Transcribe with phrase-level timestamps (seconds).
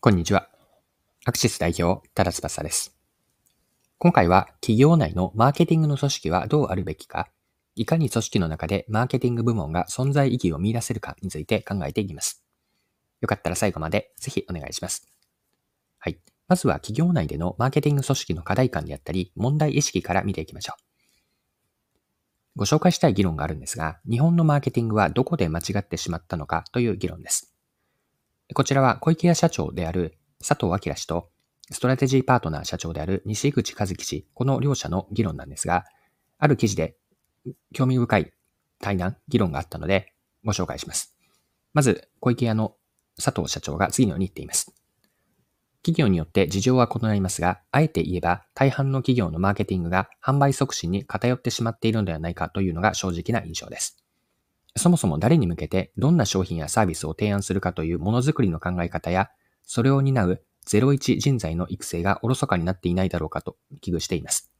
[0.00, 0.48] こんにちは。
[1.24, 2.96] アクシス代表、ただ翼です。
[3.98, 7.28] 今回は企業内のマーケティングの組織はどうあるべきか、
[7.74, 12.44] いかに組織の中でマーケティング部門が存在意義を見出せるかについて考えていきます。
[13.20, 15.12] よかったら最後までぜひお願いします。
[15.98, 16.20] はい。
[16.46, 20.82] まずは企業内でのマーケティング組織の課題感であったり、問題意識から見ていきましょう。
[22.54, 27.57] ご紹介したい議論があるんですが、日本のマーケティングはどこで間違ってしまったのかという議論です。
[28.54, 31.28] こちらは小池屋社長である佐藤明氏と、
[31.70, 35.84] ストラテジーパートナー社長である西口和樹氏、この両者の議論なんですが、
[36.38, 36.96] ある記事で
[37.74, 38.32] 興味深い
[38.80, 40.14] 対談、議論があったので
[40.44, 41.14] ご紹介します。
[41.74, 42.74] まず、小池屋の
[43.22, 44.72] 佐藤社長が次のように言っています。
[45.82, 54.07] 企業によって事情は異なりますが、あえて言えば大半の企業のマーケティングが販売促進に偏ってしまっているのではないかというのが正直な印象です。
[54.78, 59.30] そもそも誰に向けてどんな商品やサービスを提案するかというものづくりの考え方や、
[59.64, 64.50] それを担う01人材の育成がおろそかになっていないだろうかと危惧しています。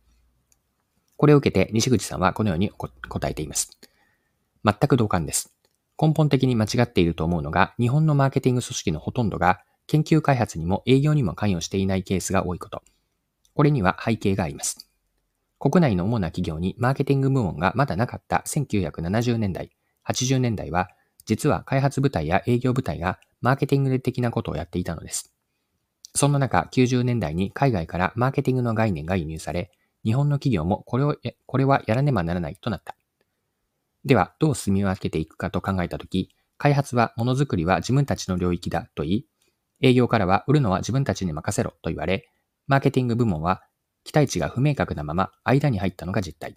[1.17, 3.79] これを受けて西口さんはこのように答えています。
[4.65, 5.55] 全く同感です。
[6.01, 12.83] 根本的に間違っていると思うのが、日本のマーケティング組織のほとんどが研究開発にも営業にも関与していないケースが多いこと。
[13.55, 14.89] これには背景があります。
[15.59, 19.73] 国内の主な企業にマーケティング部門がまだなかった1970年代、
[20.09, 20.89] 80年代は、
[21.27, 25.35] 実は開発部隊や営業部隊がマーケティング的なことをやっていたのです。
[26.15, 29.71] そんな中、90年代に海外からマーケティングの概念が輸入され、
[30.05, 32.97] 日本の企業もこれを、これはやらねばならないとなった。
[34.05, 39.27] では、どう住み分けていくかと考えたとき、開発はものづくりは自分たちの領域だと言い、
[39.81, 42.29] 営業からは売るのは自分たちに任せろと言われ、
[42.67, 43.63] マーケティング部門は
[44.05, 46.57] 期待値が不明確なまま間に入ったのが実態。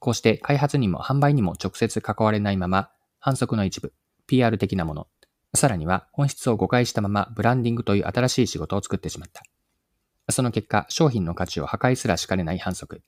[0.00, 3.92] こうして開発にも販売にも直接関われないまま、反則の一部、
[4.26, 5.06] PR 的なもの、
[5.54, 9.42] さらには本質を誤解したままブランディングという新しい仕事を作ってしまった。
[10.32, 13.02] その結果、商品の価値を破壊すらしかねない反則。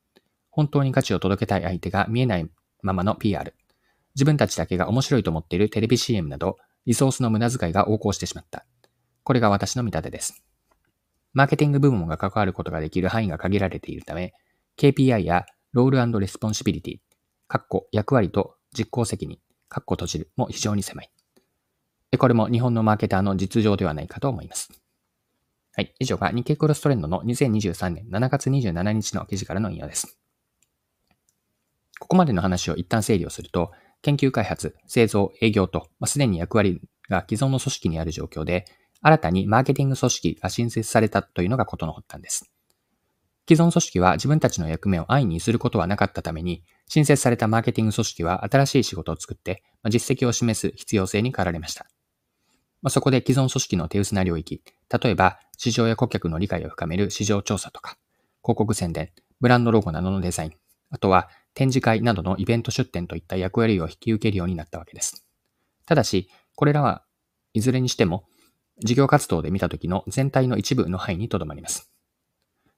[0.51, 2.49] 本当に価値を届けたい相手が見えない
[2.83, 3.55] ままの PR。
[4.15, 8.67] 自分たちだけが面白いと思っているテレビ CM など、リソースの無駄遣いが横行してしまった。
[9.23, 10.43] これが私の見立てです。
[11.33, 14.35] マーケティング部門が関わることができる範囲が限られているため、
[14.77, 16.97] KPI や role responsibility、
[17.49, 19.39] カッコ役割と実行責任、
[19.71, 21.11] カッコ閉じるも非常に狭い。
[22.19, 24.69] これも日本のマーケターの実情ではないかと思います。
[25.75, 25.95] はい。
[25.99, 30.19] 以上が日経クロストレンドの2023年7月27日の記事からの引用です。
[31.99, 33.73] ここまでの話を一旦整理をすると、
[34.03, 38.67] 研究開発、製造、営業と、まあ、すでに役割が既存の組織にある状況で、
[39.01, 42.52] 新たにマーケティング組織が新設されたというのがことの発端です。
[43.49, 51.87] 既存組織は自分たちの役目を安易にすることはなかったために、新設されたマーケティング組織は新しい仕事を作って、実績を示す必要性に駆られました。
[52.89, 54.63] そこで既存組織の手薄な領域、
[55.03, 57.97] 例えば市場や顧客の理解を深める市場調査とか、
[58.43, 59.11] 広告宣伝、
[59.41, 60.53] ブランドロゴなどのデザイン、
[60.91, 65.25] あとは展示会などのイベント出展といった役割を引き受けるようになったわけです。
[65.87, 67.05] ただし、これらは
[67.55, 68.25] いずれにしても
[68.79, 71.92] 事業活動で見た時の全体の一部の範囲にとどまります。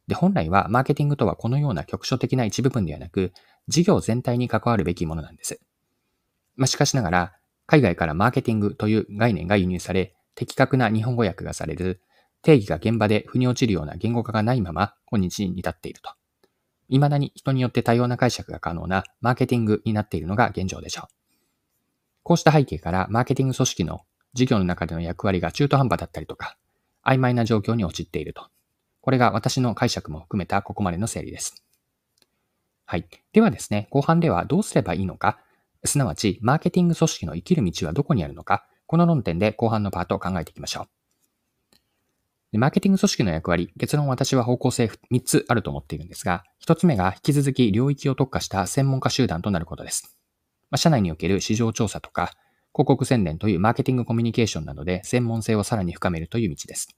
[0.07, 3.33] で、本来はマーケティングとはこのような局所的な一部分ではなく、
[3.69, 5.61] 事業全体に関わるべきものなんです。
[6.57, 7.33] まあ、しかしながら、
[7.67, 12.01] 海外からマーケティングという概念が輸入され、的確な日本語訳がされず、
[12.43, 16.11] 定義が現場で腑に落ちるような言語化がないまま今日に至っていると。
[16.91, 21.15] 未だに人によって多様な解釈が可能なマーケティングになっているのが現状でしょう。
[22.23, 24.03] こうした背景からマーケティング組織の
[24.35, 26.59] 事業の中での役割が中途半端だったりとか、
[27.05, 28.49] 曖昧な状況に陥っていると。
[29.05, 31.63] これが私の解釈も含めたここまでの整理です。
[32.87, 33.05] はい。
[33.35, 35.39] ではですね、後半ではどうすればいいのか、
[35.85, 40.89] すなわち、マーケティング組織の生きる道はどこにあるのか、この論点で後半のパートを考えていきましょ
[42.53, 42.59] う。
[42.59, 50.17] マーケティング組織の役割、結論私は方向性3つあると思っているんですが、1つ目が引き続き領域を特化した専門家集団となることです。
[50.71, 52.33] まあ、社内における市場調査とか、
[52.73, 56.89] 広告宣伝というマーケティングコミュニケーションなどで専門性をさらに深めるという道です。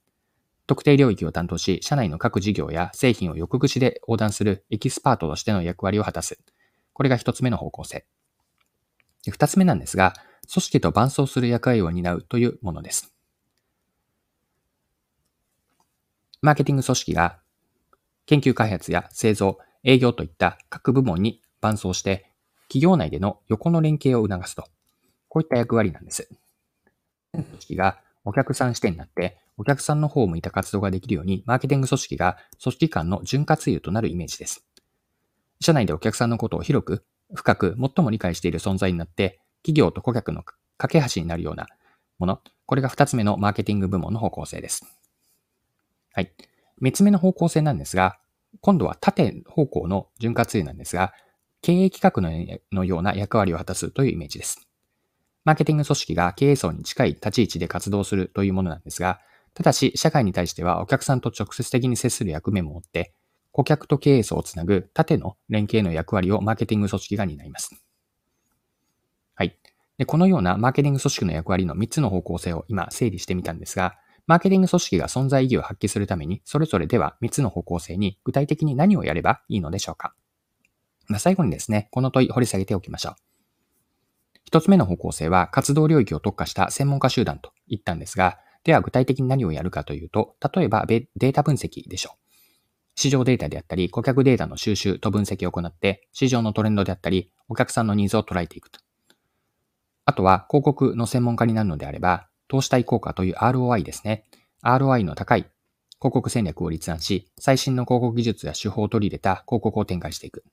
[0.67, 6.37] 特定領域を担当し、社内の各事業や製品を横串で横断するエキスパートとしての役割を果たす。
[6.93, 8.05] これが一つ目の方向性。
[9.29, 10.13] 二つ目なんですが、
[10.51, 13.13] 組織と伴走する役割を担うというものです。
[16.41, 17.39] マーケティング組織が
[18.25, 22.29] 研究開発や製造、営業といった各部門に伴走して、
[22.67, 24.65] 企業内での横の連携を促すと。
[25.29, 26.29] こういった役割なんです。
[27.31, 34.65] 組織がお客さん視点になって、お客さんの方を向いた活動ができるように、マーケティング組織が組織間の潤滑油となるイメージです。
[35.59, 40.43] 社内でお客さんのことを広く、深く、最も理解している存在になって、企業と顧客の
[40.77, 41.67] 架け橋になるような
[42.19, 44.85] もの、これが二つ目のマーケティング部門の方向性です。
[46.13, 46.31] はい。
[46.79, 48.19] 三つ目の方向性なんですが、
[48.61, 51.13] 今度は縦方向の潤滑油なんですが、
[51.61, 54.67] 経営企画ののような役割を果たすというイメージです。
[55.43, 59.19] マーケティング組織が経営層に近い立ち位置で活動するというものなんですが、
[59.57, 63.11] ただし、社会に対してはお客さんと直接的に接する役目も持って、
[63.51, 67.71] 顧客と経営層をつなぐ縦の連携の役割をマーケティング組織が担います。
[69.33, 69.57] はい。
[69.97, 80.13] で、このようなマーケティング組織の役割の3つの方向性を今整理してみたんですが、マーケティング組織が存在意義を発揮するために、それぞれでは3つの方向性に具体的に何をやればいいのでしょうか。
[81.07, 83.15] まあ、最後にですね、この問い掘り下げておきましょう。
[84.45, 88.37] 一つ目の方向性は活動領域を特化した専門家集団と言ったんですが、
[88.67, 92.19] では具体的に何をやるかというと、例えばデータ分析でしょう。
[92.95, 98.81] 市場データであったり、顧客データの収集と分析を行って、市場のトレンドであったり、お客さんのニーズを捉えていくと。
[100.03, 104.25] あとは広告の専門家になるのであれば、投資対効果という ROI ですね。
[104.63, 105.45] ROI の高い
[105.99, 110.43] 広告戦略を立案し、最新の広告技術や手法を取り入れた広告を展開していく。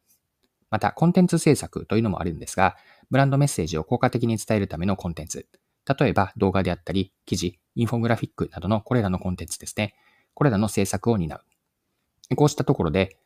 [0.71, 2.77] また、コンテンツ制作というのもあるんですが、
[3.11, 5.49] ブランドメッセージを効果的に伝えるためのコンテンツ。
[5.99, 9.95] 例えば動画であったり、記事、インフォグラフィックなどのこれらのコンテンツですね。
[10.35, 12.37] これらの制作を担う。
[12.37, 13.19] こうしたところで、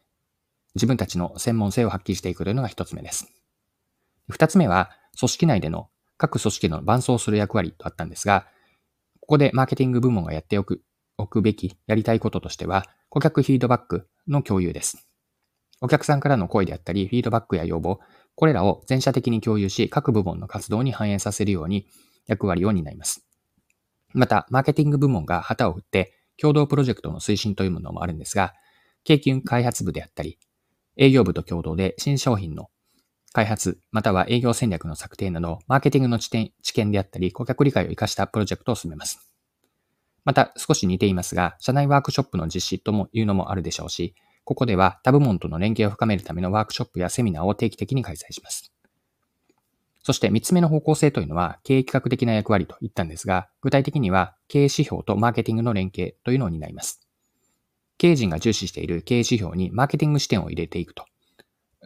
[0.75, 3.33] 自分たちの専門性を発揮していくというのが一つ目です。
[4.29, 8.47] 二つ目は、組織内での各組織の伴走する役割とあったんですが、
[9.21, 10.83] ここでマーケティング部門がやっておく、
[11.17, 15.09] おくべき、やりたいこととしては、顧客フィードバックの共有です。
[15.81, 18.01] お客さんからの声であったり、フィードバックや要望、
[18.35, 21.87] これらを全社的に共有し、各部門の活動に反映させるように
[22.29, 23.27] 役割を担います。
[24.15, 28.55] また、マーケティング部門が旗を振って、共同プロジェクトの推進というものもあるんですが、
[29.03, 30.39] 景気開発部であったり、
[30.97, 32.71] 営業部と共同で新商品の
[33.33, 39.31] 開発、または営業戦略の策定など、マーケティングの知点知見であったり、顧客理解を活かしたプロジェクトを進めます。
[40.25, 44.15] また、少し似ていますが、社内ワークショップの実施ともいうのもあるでしょうし、
[44.45, 48.73] ここでは他部門との連携を深めるためのワークショップやセミナーを定期的に開催します。
[50.09, 57.07] そして三つ目の方向性というのは経営企画的な役割と言ったんですが、具体的には経営指標とマーケティングの連携というのを担います。
[57.99, 61.05] 経営陣が重視している経営指標にマーケティング視点を入れていくと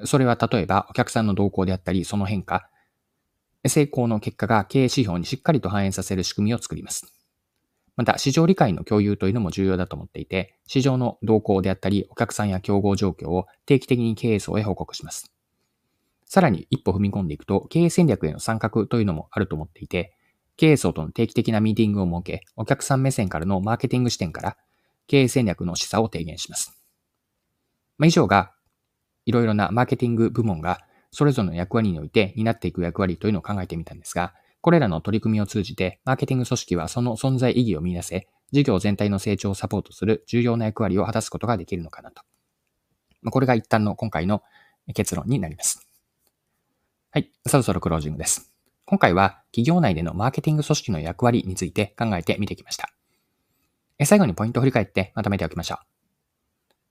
[0.04, 2.68] それは例えばお客さんの動向であったり、その変化、
[3.66, 7.12] 成功の結果が経営指標にしっかりと反映させる仕組みを作ります。
[7.96, 15.31] また、市場理解の共有というのも重要だと思っていて、市場の動向であったり、お客さんや競合状況を定期的に経営層へ報告します。
[16.32, 20.14] さらに一歩踏み込んでいくと、経営戦略への参画というのもあると思っていて、
[20.56, 24.56] 経営層との定期的なミーティングを設け、お客さん目線からのマーケティング視点から、
[25.08, 26.82] 経営戦略の示唆を提言します。
[27.98, 28.54] まあ、以上が
[29.26, 30.80] いろいろなマーケティング部門が
[31.10, 34.32] それぞれの役割において担っていく役割というのを考えてみたんですが、
[34.62, 42.22] これらの取り組みを通じて、マーケティング組織はその存在意義を見出せ、事業全体の成長をサポートする重要な役割を果たすことができるのかなと。
[43.30, 44.42] これが一旦の今回の
[44.94, 45.91] 結論になります。
[47.14, 48.50] はい、そろそろクロージングです。
[48.86, 52.88] 今回は企業内でのマーケティング組織の役割について考えてみてきました。
[54.06, 55.78] 最後にポイントを振り返ってまとめておきましょう。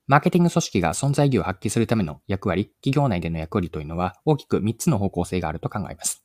[0.06, 6.22] マーケティング組織が存在意義を発揮するための役割、企業内での役割というのは大きく3つの方向性があると考えます。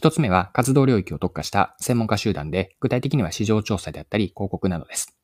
[0.00, 5.18] 1つ目は活動領域を特化した専門家集団で、具体的には市場調査であったり広告などです。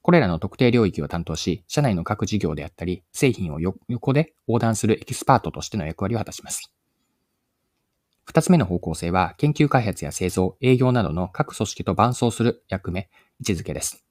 [0.00, 6.72] これらの特定領域を担当し、社内の各事業であったり、製品を横で横断するエキスパートとしての役割を果たします。
[8.26, 13.08] 二つ目の方向性は、研究開発や製造、営業などの各組織と伴走する役目、
[13.40, 14.04] 位置づけです。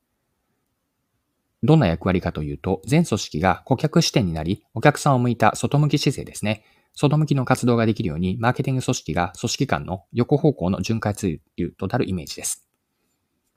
[1.63, 6.63] どんな役割かというと、全組織が顧客視点になり、お客さんを向いた外向き姿勢ですね。
[6.93, 12.65] 外向きの活動ができるように、マーケティング組織が組織間の横方向の巡回ツールとなるイメージです。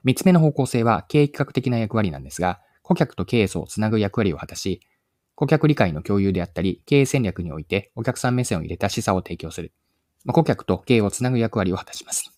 [0.02, 4.80] 三つ目の方向性は経営企画的な役割なんですが、顧客と経営層をつなぐ役割を果たし、
[5.34, 9.72] 顧客理解の共有であったり、経営戦略においてお客さん目線を入れた示唆を提供する。
[10.28, 12.30] ま顧客と経営をつなぐ役割を果たします。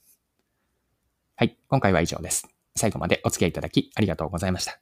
[1.35, 2.47] はい、今回は以上です。
[2.77, 4.79] 最後までお付き合いいただきありがとうございました。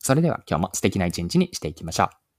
[0.00, 2.29] それでは今日も素敵な一日にしていきましょう。